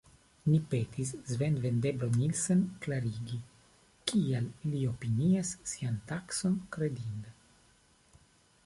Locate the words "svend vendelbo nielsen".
1.31-2.63